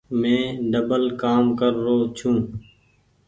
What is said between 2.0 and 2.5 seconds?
ڇون۔